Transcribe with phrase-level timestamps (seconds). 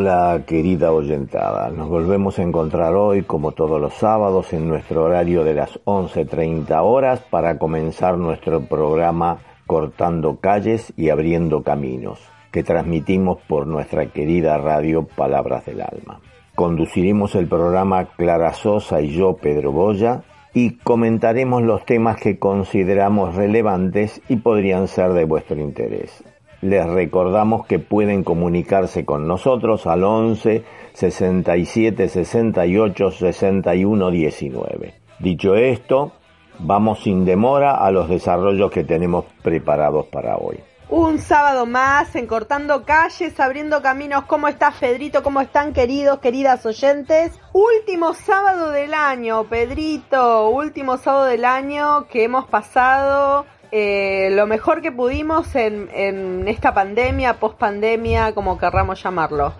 [0.00, 5.44] Hola querida oyentada, nos volvemos a encontrar hoy como todos los sábados en nuestro horario
[5.44, 12.18] de las 11.30 horas para comenzar nuestro programa Cortando calles y abriendo caminos,
[12.50, 16.22] que transmitimos por nuestra querida radio Palabras del Alma.
[16.54, 20.22] Conduciremos el programa Clara Sosa y yo, Pedro Boya,
[20.54, 26.24] y comentaremos los temas que consideramos relevantes y podrían ser de vuestro interés.
[26.62, 34.94] Les recordamos que pueden comunicarse con nosotros al 11 67 68 61 19.
[35.20, 36.12] Dicho esto,
[36.58, 40.60] vamos sin demora a los desarrollos que tenemos preparados para hoy.
[40.90, 44.24] Un sábado más en Cortando Calles, abriendo caminos.
[44.24, 45.22] ¿Cómo estás, Pedrito?
[45.22, 47.38] ¿Cómo están, queridos, queridas oyentes?
[47.52, 50.50] Último sábado del año, Pedrito.
[50.50, 57.34] Último sábado del año que hemos pasado eh, lo mejor que pudimos en, esta pandemia,
[57.34, 59.54] post pandemia, como querramos llamarlo.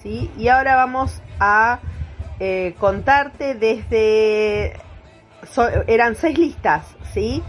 [0.02, 0.30] ¿sí?
[0.38, 1.80] Y ahora vamos a
[2.40, 4.80] eh, contarte desde...
[5.88, 7.42] eran seis listas, ¿sí?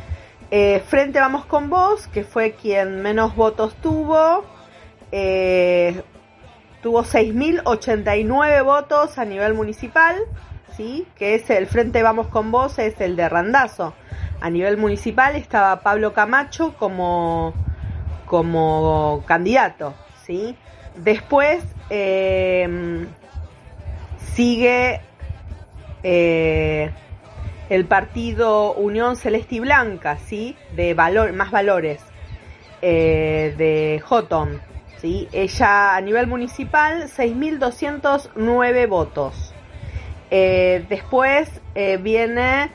[0.50, 4.44] Eh, frente Vamos con Vos, que fue quien menos votos tuvo.
[5.11, 6.03] Eh,
[6.82, 10.16] tuvo 6.089 votos a nivel municipal.
[10.77, 11.07] ¿Sí?
[11.17, 13.95] que es el Frente Vamos con Vos, es el de Randazo.
[14.41, 17.55] A nivel municipal estaba Pablo Camacho como,
[18.27, 19.95] como candidato.
[20.25, 20.57] ¿sí?
[20.97, 23.07] Después eh,
[24.35, 25.01] sigue
[26.03, 26.91] eh,
[27.69, 30.56] el partido Unión Celeste y Blanca, ¿sí?
[30.77, 32.03] de valor, más valores,
[32.83, 34.59] eh, de Jotom.
[34.99, 35.29] ¿sí?
[35.33, 39.53] Ella a nivel municipal 6.209 votos.
[40.37, 42.69] Eh, después eh, viene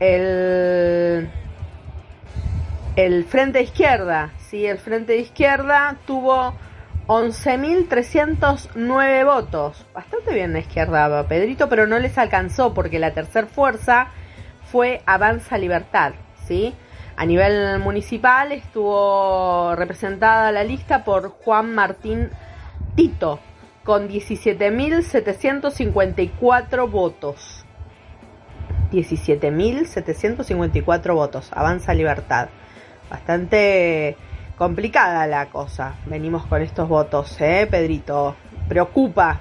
[0.00, 1.28] el,
[2.96, 4.32] el frente izquierda.
[4.38, 4.64] ¿sí?
[4.64, 6.54] El frente izquierda tuvo
[7.08, 9.84] 11.309 votos.
[9.92, 14.06] Bastante bien la izquierda, Pedrito, pero no les alcanzó porque la tercera fuerza
[14.70, 16.14] fue Avanza Libertad.
[16.46, 16.74] ¿sí?
[17.16, 22.30] A nivel municipal estuvo representada la lista por Juan Martín
[22.96, 23.38] Tito,
[23.84, 27.64] con 17.754 votos.
[28.92, 31.50] 17.754 votos.
[31.52, 32.48] Avanza Libertad.
[33.10, 34.16] Bastante
[34.56, 35.96] complicada la cosa.
[36.06, 38.36] Venimos con estos votos, ¿eh, Pedrito?
[38.68, 39.40] Preocupa.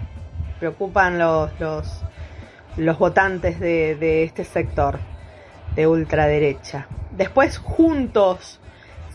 [0.59, 2.03] Preocupan los, los,
[2.77, 4.99] los votantes de, de este sector
[5.75, 6.87] de ultraderecha.
[7.11, 8.59] Después, juntos,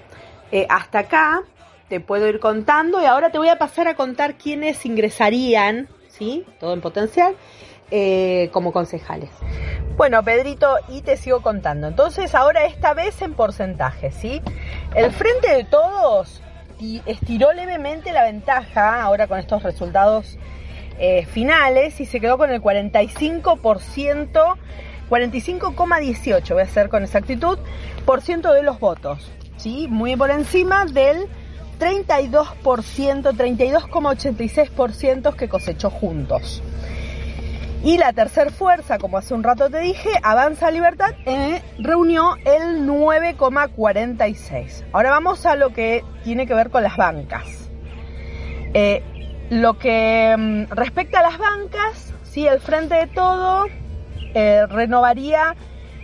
[0.52, 1.42] Eh, hasta acá
[1.88, 6.44] te puedo ir contando y ahora te voy a pasar a contar quiénes ingresarían, ¿sí?
[6.58, 7.34] Todo en potencial,
[7.90, 9.30] eh, como concejales.
[9.96, 11.88] Bueno, Pedrito, y te sigo contando.
[11.88, 14.40] Entonces, ahora esta vez en porcentaje, ¿sí?
[14.94, 16.40] El Frente de Todos
[17.06, 20.38] estiró levemente la ventaja ahora con estos resultados
[20.98, 24.56] eh, finales y se quedó con el 45%,
[25.10, 27.58] 45,18 voy a hacer con exactitud,
[28.04, 29.30] por ciento de los votos,
[29.60, 29.86] ¿sí?
[29.88, 31.26] Muy por encima del
[31.78, 36.62] 32%, 32,86% que cosechó juntos.
[37.82, 42.86] Y la tercera fuerza, como hace un rato te dije, Avanza Libertad, eh, reunió el
[42.86, 44.84] 9,46.
[44.92, 47.70] Ahora vamos a lo que tiene que ver con las bancas.
[48.74, 49.02] Eh,
[49.48, 53.64] lo que mm, respecta a las bancas, sí, el Frente de Todo
[54.34, 55.56] eh, renovaría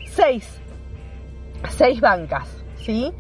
[0.06, 0.48] seis,
[1.68, 2.48] seis bancas,
[2.78, 3.12] ¿sí?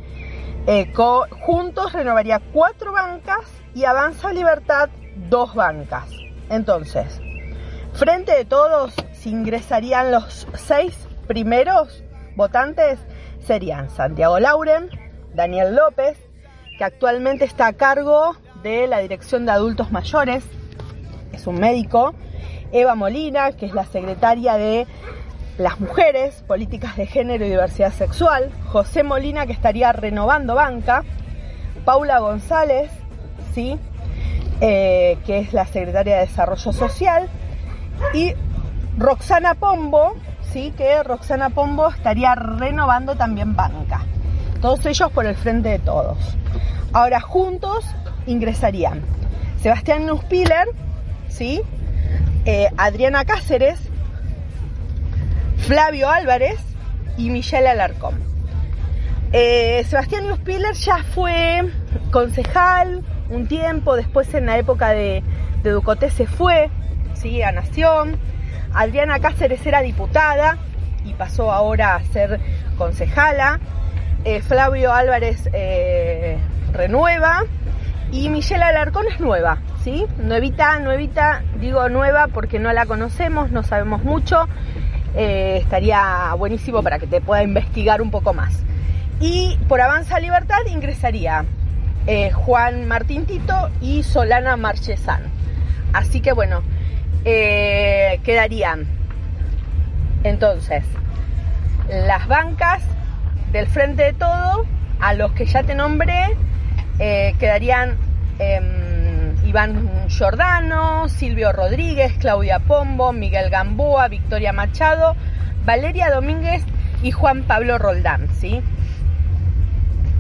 [1.40, 4.88] Juntos renovaría cuatro bancas y Avanza Libertad
[5.28, 6.08] dos bancas.
[6.50, 7.20] Entonces,
[7.96, 12.04] Frente de todos, si ingresarían los seis primeros
[12.36, 12.98] votantes,
[13.40, 14.90] serían Santiago Lauren,
[15.32, 16.18] Daniel López,
[16.76, 20.44] que actualmente está a cargo de la Dirección de Adultos Mayores,
[21.32, 22.12] es un médico,
[22.70, 24.86] Eva Molina, que es la secretaria de
[25.58, 31.02] las mujeres, políticas de género y diversidad sexual, José Molina, que estaría renovando banca,
[31.84, 32.90] Paula González,
[33.54, 33.78] ¿sí?
[34.60, 37.28] Eh, que es la secretaria de Desarrollo Social,
[38.12, 38.34] y
[38.98, 40.14] Roxana Pombo,
[40.52, 44.02] sí, que Roxana Pombo estaría renovando también banca.
[44.60, 46.18] Todos ellos por el frente de todos.
[46.92, 47.84] Ahora juntos
[48.26, 49.02] ingresarían
[49.60, 50.68] Sebastián Nuspiller,
[51.28, 51.60] ¿sí?
[52.44, 53.78] Eh, Adriana Cáceres,
[55.58, 56.58] Flavio Álvarez
[57.16, 58.20] y Michelle Alarcón.
[59.32, 61.70] Eh, Sebastián Nuspiller ya fue
[62.10, 65.22] concejal un tiempo, después en la época de,
[65.62, 66.70] de se fue,
[67.44, 68.16] a Nación.
[68.72, 70.58] Adriana Cáceres era diputada
[71.04, 72.40] y pasó ahora a ser
[72.78, 73.58] concejala.
[74.24, 76.38] Eh, Flavio Álvarez eh,
[76.72, 77.44] renueva
[78.12, 80.06] y Michelle Alarcón es nueva, ¿sí?
[80.18, 84.48] Nuevita, nuevita, digo nueva porque no la conocemos, no sabemos mucho.
[85.16, 88.62] Eh, estaría buenísimo para que te pueda investigar un poco más.
[89.20, 91.44] Y por Avanza Libertad ingresaría
[92.34, 95.22] Juan Martín Tito y Solana Marchesán.
[95.92, 96.62] Así que bueno,
[97.24, 98.86] eh, quedarían
[100.22, 100.84] entonces
[101.88, 102.82] las bancas
[103.50, 104.64] del frente de todo,
[105.00, 106.36] a los que ya te nombré,
[106.98, 107.96] eh, quedarían
[108.38, 109.05] em,
[109.56, 115.16] Iván Giordano, Silvio Rodríguez, Claudia Pombo, Miguel Gamboa, Victoria Machado,
[115.64, 116.62] Valeria Domínguez
[117.02, 118.60] y Juan Pablo Roldán, ¿sí?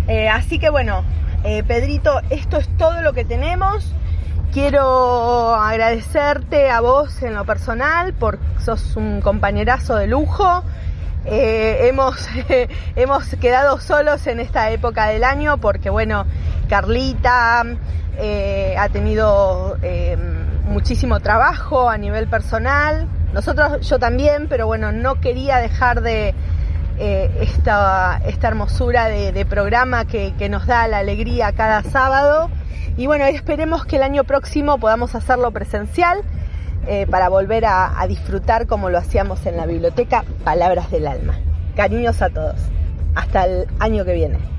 [0.08, 1.04] Eh, así que bueno,
[1.68, 3.92] Pedrito, esto es todo lo que tenemos.
[4.54, 10.62] Quiero agradecerte a vos en lo personal, porque sos un compañerazo de lujo.
[11.26, 12.26] Eh, hemos,
[12.96, 16.24] hemos quedado solos en esta época del año porque, bueno,
[16.68, 17.64] Carlita
[18.18, 20.16] eh, ha tenido eh,
[20.64, 23.08] muchísimo trabajo a nivel personal.
[23.32, 26.34] Nosotros, yo también, pero bueno, no quería dejar de
[26.98, 32.48] esta, esta hermosura de, programa que, que nos da la alegría cada sábado.
[32.96, 36.22] Y bueno, esperemos que el año próximo podamos hacerlo presencial
[36.88, 41.34] eh, para volver a, a disfrutar como lo hacíamos en la biblioteca Palabras del Alma.
[41.74, 42.60] Cariños a todos.
[43.16, 44.55] Hasta el año que viene.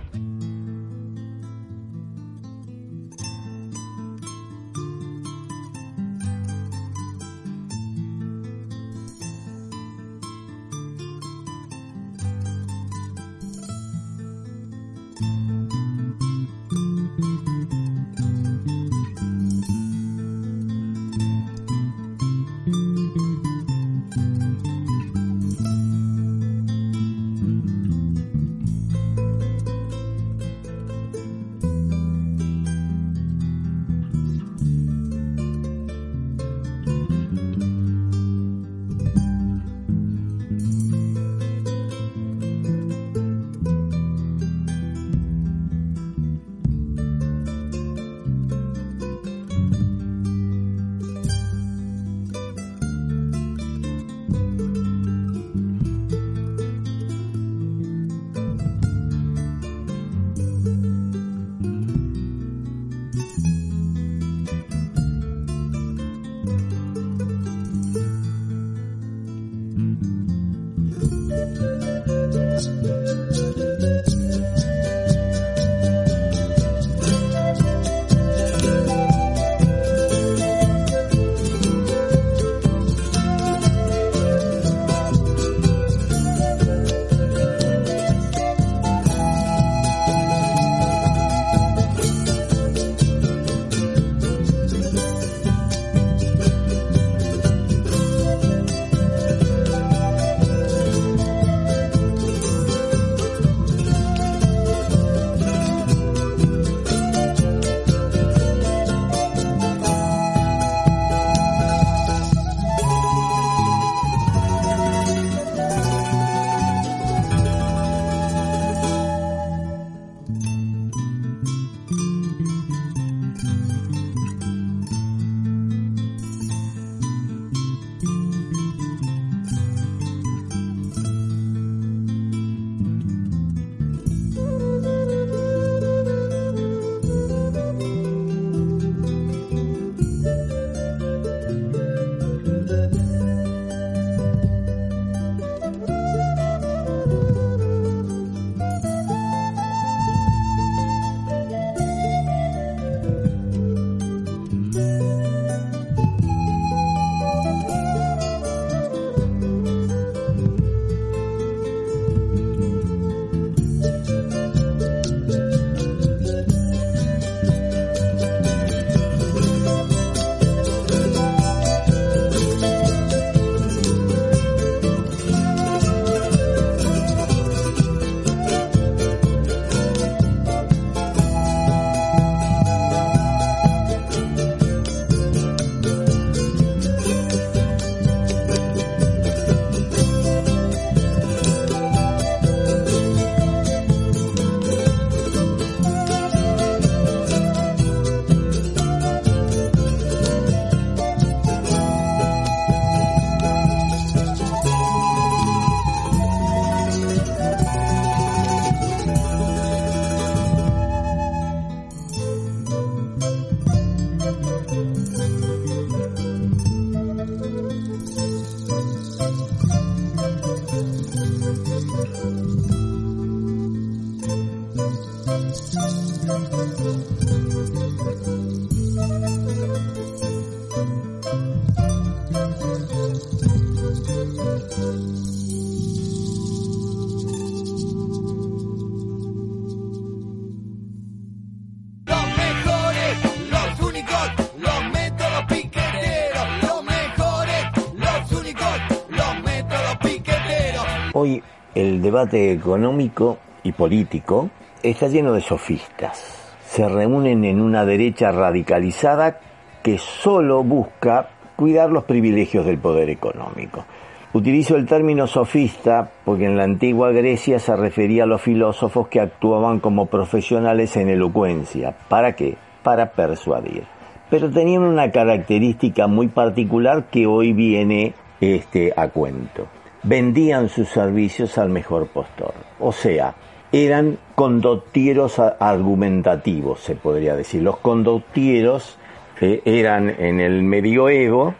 [251.13, 251.41] Hoy
[251.75, 254.49] el debate económico y político
[254.83, 256.55] está lleno de sofistas.
[256.65, 259.39] Se reúnen en una derecha radicalizada
[259.83, 263.85] que solo busca cuidar los privilegios del poder económico.
[264.33, 269.21] Utilizo el término sofista porque en la antigua Grecia se refería a los filósofos que
[269.21, 271.95] actuaban como profesionales en elocuencia.
[272.09, 272.57] ¿Para qué?
[272.83, 273.85] Para persuadir.
[274.29, 279.67] Pero tenían una característica muy particular que hoy viene este, a cuento.
[280.03, 282.53] Vendían sus servicios al mejor postor.
[282.79, 283.35] O sea,
[283.71, 287.61] eran condottieros argumentativos, se podría decir.
[287.63, 288.97] Los condottieros
[289.41, 291.55] eh, eran en el medioevo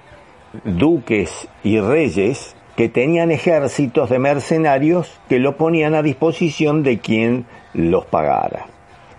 [0.63, 7.46] duques y reyes que tenían ejércitos de mercenarios que lo ponían a disposición de quien
[7.74, 8.67] los pagara.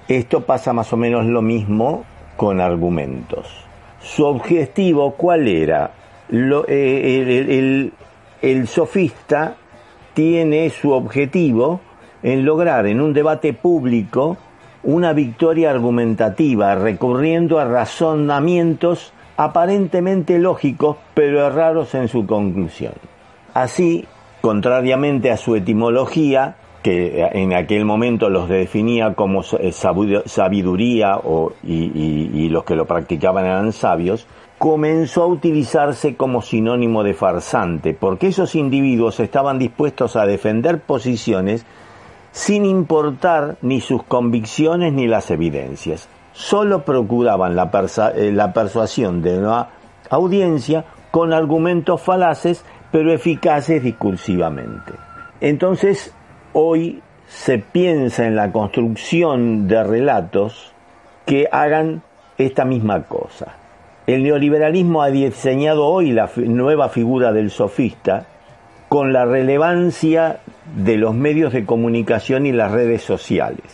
[0.06, 2.04] Esto pasa más o menos lo mismo
[2.36, 3.46] con argumentos.
[4.00, 5.90] Su objetivo, ¿cuál era?
[6.30, 7.92] Eh, el
[8.66, 9.56] sofista
[10.14, 11.80] tiene su objetivo
[12.22, 14.36] en lograr en un debate público
[14.82, 22.94] una victoria argumentativa, recurriendo a razonamientos aparentemente lógicos, pero raros en su conclusión.
[23.54, 24.06] Así,
[24.40, 31.20] contrariamente a su etimología, que en aquel momento los definía como sabiduría
[31.62, 34.26] y, los que lo practicaban eran sabios,
[34.58, 41.64] comenzó a utilizarse como sinónimo de farsante, porque esos individuos estaban dispuestos a defender posiciones
[42.32, 46.08] sin importar ni sus convicciones ni las evidencias.
[46.32, 47.70] Solo procuraban la,
[48.14, 49.70] eh, persuasión de la
[50.10, 54.92] audiencia con argumentos falaces pero eficaces discursivamente.
[55.40, 56.12] Entonces,
[56.52, 60.72] hoy se piensa en la construcción de relatos
[61.26, 62.02] que hagan
[62.38, 63.54] esta misma cosa.
[64.08, 68.24] El neoliberalismo ha diseñado hoy la nueva figura del sofista
[68.88, 70.38] con la relevancia
[70.74, 73.66] de los medios de comunicación y las redes sociales.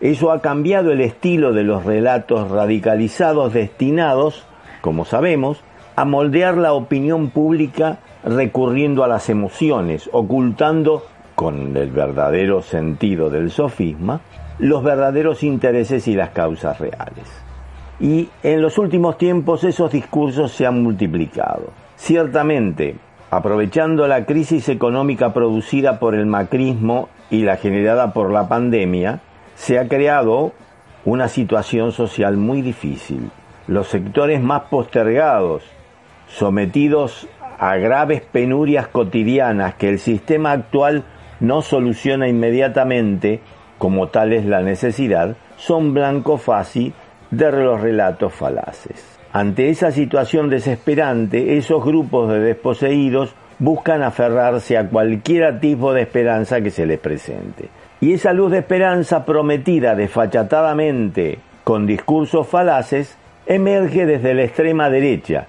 [0.00, 4.46] Eso ha cambiado el estilo de los relatos radicalizados destinados,
[4.80, 5.62] como sabemos,
[5.94, 13.50] a moldear la opinión pública recurriendo a las emociones, ocultando, con el verdadero sentido del
[13.50, 14.22] sofisma,
[14.58, 17.51] los verdaderos intereses y las causas reales.
[18.02, 21.70] Y en los últimos tiempos esos discursos se han multiplicado.
[21.94, 22.96] Ciertamente,
[23.30, 29.20] aprovechando la crisis económica producida por el macrismo y la generada por la pandemia,
[29.54, 30.52] se ha creado
[31.04, 33.30] una situación social muy difícil.
[33.68, 35.62] Los sectores más postergados,
[36.26, 41.04] sometidos a graves penurias cotidianas que el sistema actual
[41.38, 43.40] no soluciona inmediatamente,
[43.78, 46.94] como tal es la necesidad, son blanco fácil
[47.32, 49.18] de los relatos falaces.
[49.32, 56.60] Ante esa situación desesperante, esos grupos de desposeídos buscan aferrarse a cualquier tipo de esperanza
[56.60, 57.68] que se les presente.
[58.00, 65.46] Y esa luz de esperanza prometida desfachatadamente con discursos falaces emerge desde la extrema derecha,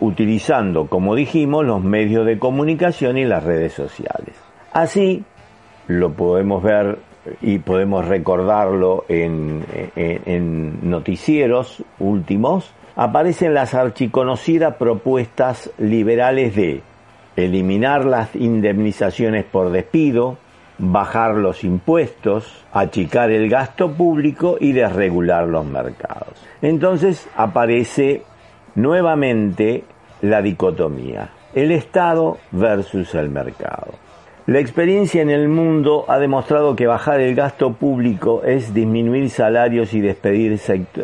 [0.00, 4.36] utilizando, como dijimos, los medios de comunicación y las redes sociales.
[4.72, 5.24] Así,
[5.88, 6.98] lo podemos ver
[7.40, 9.64] y podemos recordarlo en,
[10.82, 16.82] noticieros últimos, aparecen las archiconocidas propuestas liberales de
[17.36, 20.38] eliminar las indemnizaciones por despido,
[20.78, 26.44] bajar los impuestos, achicar el gasto público y desregular los mercados.
[26.62, 28.22] Entonces aparece
[28.74, 29.84] nuevamente
[30.22, 34.03] la dicotomía, el Estado versus el mercado.
[34.46, 39.94] La experiencia en el mundo ha demostrado que bajar el gasto público es disminuir salarios
[39.94, 40.60] y despedir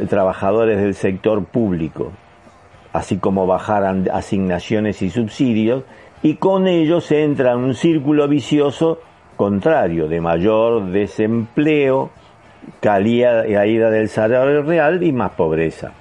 [0.09, 2.13] trabajadores del sector público,
[2.93, 5.85] así como bajar asignaciones y subsidios,
[6.23, 9.01] y con ello se entra en un círculo vicioso
[9.37, 12.11] contrario de mayor desempleo,
[12.81, 13.43] caída
[13.91, 15.93] del salario real y más pobreza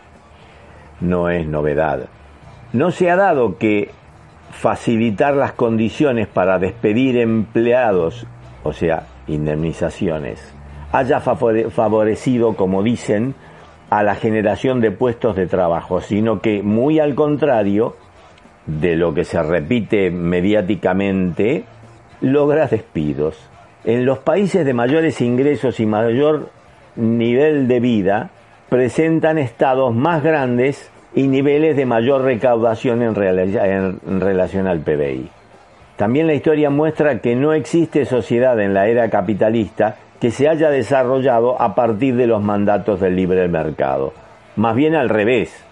[1.01, 2.07] no es novedad.
[2.73, 3.91] No se ha dado que
[4.51, 8.25] facilitar las condiciones para despedir empleados,
[8.63, 10.53] o sea, indemnizaciones,
[10.91, 13.35] haya favorecido, como dicen,
[13.89, 17.95] a la generación de puestos de trabajo, sino que muy al contrario
[18.65, 21.63] de lo que se repite mediáticamente,
[22.21, 23.49] logra despidos.
[23.83, 26.49] En los países de mayores ingresos y mayor
[26.95, 28.29] nivel de vida,
[28.69, 35.29] presentan estados más grandes y niveles de mayor recaudación en, relación al PBI.
[35.97, 40.69] También la historia muestra que no existe sociedad en la era capitalista que se haya
[40.69, 44.13] desarrollado a partir de los mandatos del libre mercado.
[44.55, 45.65] Más bien al revés.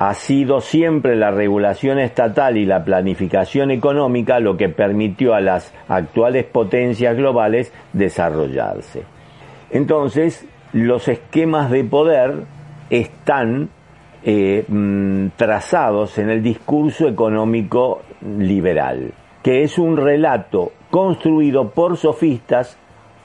[0.00, 5.74] ha sido siempre la regulación estatal y la planificación económica lo que permitió a las
[5.88, 9.02] actuales potencias globales desarrollarse.
[9.70, 12.44] Entonces, los esquemas de poder
[12.90, 13.70] están
[14.22, 22.78] eh, mm, trazados en el discurso económico liberal, que es un relato construido por sofistas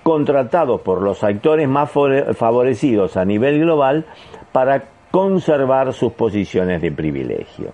[0.03, 4.06] contratados por los actores más favorecidos a nivel global
[4.51, 7.71] para conservar sus posiciones de privilegio.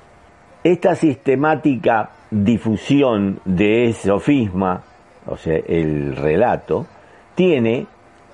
[0.64, 4.84] Esta sistemática difusión de sofisma,
[5.26, 6.86] o sea, el relato,
[7.36, 7.88] tiene,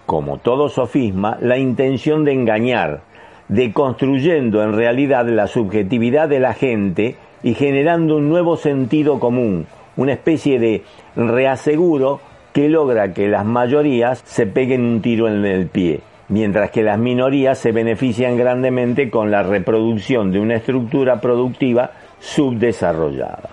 [0.06, 3.02] como todo sofisma, la intención de engañar,
[3.48, 9.68] de construyendo en realidad la subjetividad de la gente y generando un nuevo sentido común,
[9.98, 10.84] una especie de
[11.16, 12.20] reaseguro
[12.54, 16.98] que logra que las mayorías se peguen un tiro en el pie mientras que las
[16.98, 23.50] minorías se benefician grandemente con la reproducción de una estructura productiva subdesarrollada.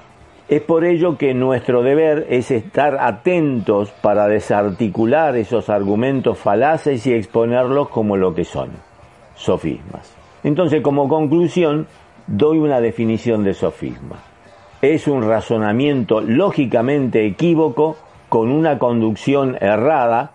[0.48, 7.14] Es por ello que nuestro deber es estar atentos para desarticular esos argumentos falaces y
[7.14, 8.70] exponerlos como lo que son,
[9.34, 10.14] sofismas.
[10.44, 11.86] Entonces, como conclusión,
[12.26, 14.16] doy una definición de sofisma.
[14.80, 17.96] Es un razonamiento lógicamente equívoco
[18.28, 20.32] con una conducción errada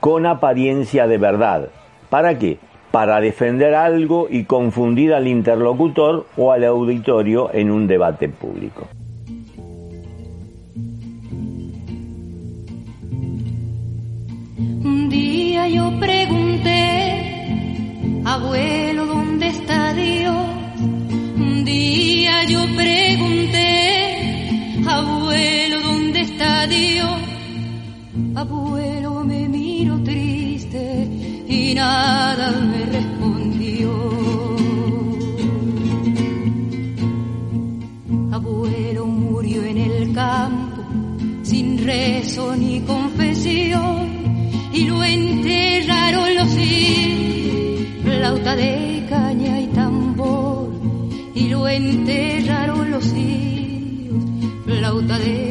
[0.00, 1.68] con apariencia de verdad.
[2.10, 2.58] ¿Para qué?
[2.90, 8.86] Para defender algo y confundir al interlocutor o al auditorio en un debate público.
[14.84, 17.21] Un día yo pregunté,
[18.24, 20.46] abuelo, ¿dónde está Dios?
[21.36, 24.24] Un día yo pregunté,
[24.86, 27.20] abuelo, ¿dónde está Dios?
[28.34, 29.48] Abuelo, me
[30.04, 31.08] triste
[31.48, 33.90] y nada me respondió.
[38.32, 40.82] Abuelo murió en el campo
[41.42, 42.71] sin rezo ni
[52.04, 54.24] lo enterraron los hijos,
[54.64, 55.41] flauta de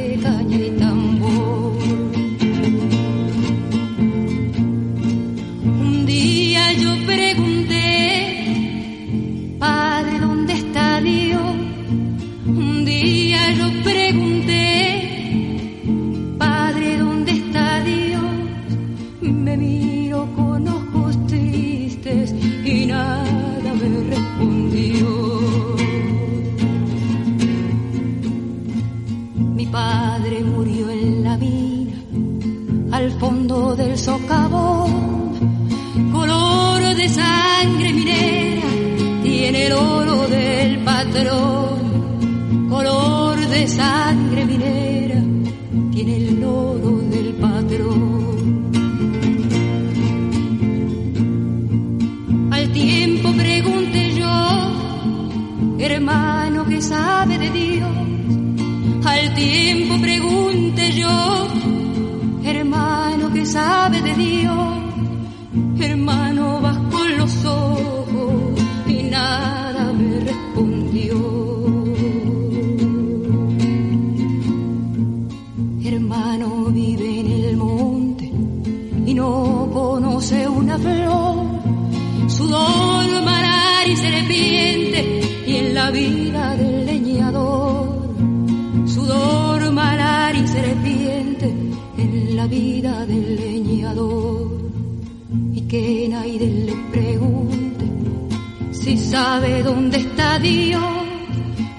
[99.11, 100.81] sabe dónde está Dios,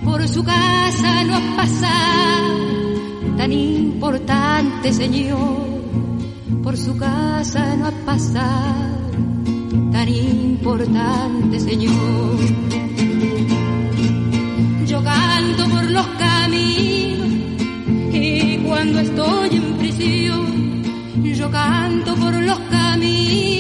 [0.05, 2.59] por su casa no ha pasado,
[3.39, 5.41] tan importante Señor,
[6.63, 9.01] por su casa no ha pasado,
[9.93, 12.37] tan importante Señor.
[14.87, 17.29] Yo canto por los caminos
[18.13, 20.83] y cuando estoy en prisión,
[21.35, 23.52] yo canto por los caminos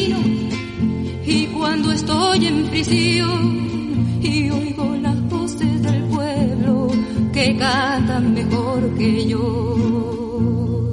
[2.32, 6.88] estoy en prisión y oigo las voces del pueblo
[7.32, 10.90] que cantan mejor que yo.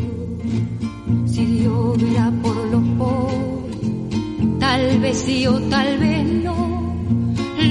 [1.25, 6.93] Si Dios verá por los pobres, tal vez sí o tal vez no.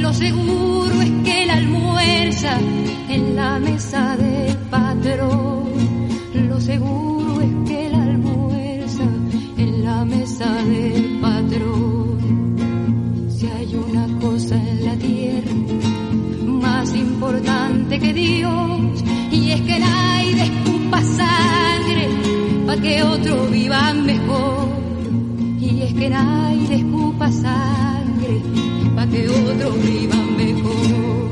[0.01, 2.59] Lo seguro es que la almuerza
[3.11, 5.69] en la mesa del patrón.
[6.49, 9.05] Lo seguro es que la almuerza
[9.59, 10.88] en la mesa del
[18.09, 19.05] que Dios.
[19.31, 22.09] Y es que nadie escupa sangre
[22.67, 24.69] para que otro viva mejor.
[25.61, 28.43] Y es que nadie escupa sangre
[28.95, 31.29] para que otro viva mejor.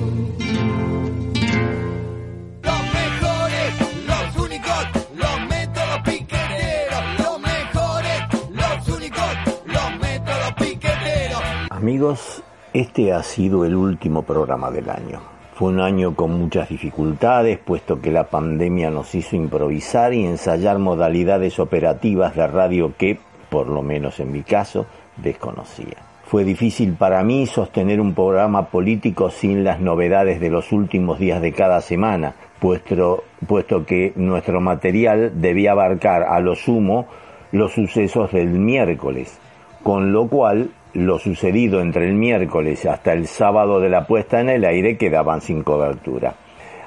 [2.63, 3.73] Los mejores,
[4.07, 7.05] los únicos, los métodos piqueteros.
[7.19, 9.31] Los mejores, los únicos,
[9.67, 11.43] los métodos piqueteros.
[11.71, 15.36] Amigos, este ha sido el último programa del año.
[15.57, 20.79] Fue un año con muchas dificultades, puesto que la pandemia nos hizo improvisar y ensayar
[20.79, 24.85] modalidades operativas de radio que, por lo menos en mi caso,
[25.17, 25.97] desconocía.
[26.27, 31.41] Fue difícil para mí sostener un programa político sin las novedades de los últimos días
[31.41, 37.07] de cada semana, puesto, puesto que nuestro material debía abarcar a lo sumo
[37.51, 39.39] los sucesos del miércoles,
[39.83, 44.49] con lo cual lo sucedido entre el miércoles hasta el sábado de la puesta en
[44.49, 46.35] el aire quedaban sin cobertura.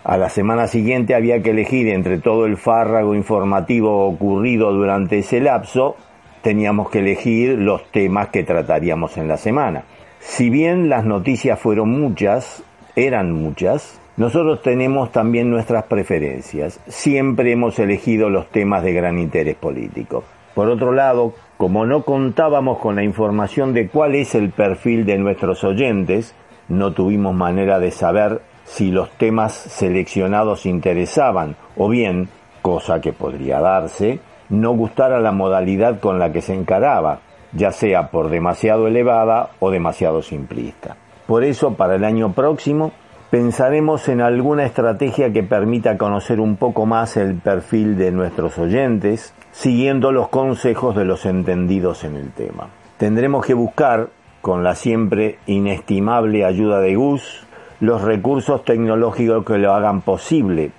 [0.03, 5.39] A la semana siguiente había que elegir entre todo el fárrago informativo ocurrido durante ese
[5.39, 5.95] lapso,
[6.41, 9.83] teníamos que elegir los temas que trataríamos en la semana.
[10.19, 12.63] Si bien las noticias fueron muchas,
[12.95, 16.79] eran muchas, nosotros tenemos también nuestras preferencias.
[16.87, 20.23] Siempre hemos elegido los temas de gran interés político.
[20.55, 25.17] Por otro lado, como no contábamos con la información de cuál es el perfil de
[25.17, 26.33] nuestros oyentes,
[26.69, 32.29] no tuvimos manera de saber si los temas seleccionados interesaban o bien,
[32.61, 37.19] cosa que podría darse, no gustara la modalidad con la que se encaraba,
[37.51, 40.95] ya sea por demasiado elevada o demasiado simplista.
[41.27, 42.93] Por eso, para el año próximo,
[43.31, 49.33] pensaremos en alguna estrategia que permita conocer un poco más el perfil de nuestros oyentes,
[49.51, 52.67] siguiendo los consejos de los entendidos en el tema.
[52.97, 54.09] Tendremos que buscar,
[54.41, 57.45] con la siempre inestimable ayuda de Gus,
[57.79, 60.71] los recursos tecnológicos que lo hagan posible,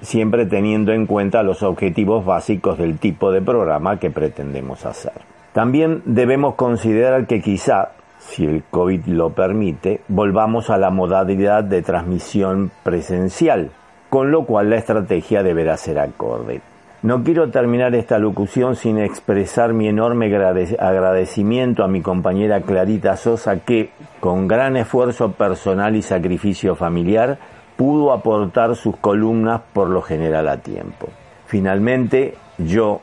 [0.00, 5.12] siempre teniendo en cuenta los objetivos básicos del tipo de programa que pretendemos hacer.
[5.52, 11.82] También debemos considerar que quizá, si el COVID lo permite, volvamos a la modalidad de
[11.82, 13.70] transmisión presencial,
[14.08, 16.60] con lo cual la estrategia deberá ser acorde.
[17.06, 23.60] No quiero terminar esta locución sin expresar mi enorme agradecimiento a mi compañera Clarita Sosa
[23.60, 27.38] que, con gran esfuerzo personal y sacrificio familiar,
[27.76, 31.06] pudo aportar sus columnas por lo general a tiempo.
[31.46, 33.02] Finalmente, yo,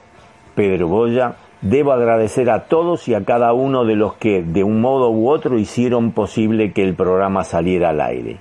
[0.54, 4.82] Pedro Boya, debo agradecer a todos y a cada uno de los que, de un
[4.82, 8.36] modo u otro, hicieron posible que el programa saliera al aire.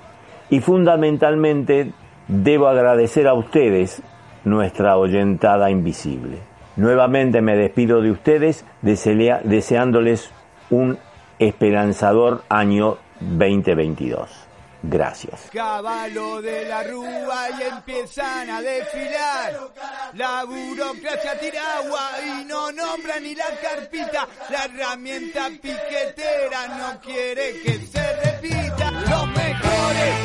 [0.51, 1.93] Y fundamentalmente,
[2.27, 4.03] debo agradecer a ustedes,
[4.45, 6.39] nuestra oyentada invisible.
[6.77, 10.31] Nuevamente me despido de ustedes deseándoles
[10.71, 10.99] un
[11.39, 14.49] esperanzador año 2022.
[14.85, 15.49] Gracias.
[15.53, 19.71] Caballo de la rúa y empiezan a desfilar.
[20.15, 24.27] La burocracia tira agua y no nombra ni la carpita.
[24.51, 28.91] La herramienta piquetera no quiere que se repita.
[28.91, 30.22] Los mejores